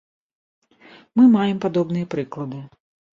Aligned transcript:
Мы 1.19 1.25
маем 1.35 1.57
падобныя 1.65 2.09
прыклады. 2.15 2.63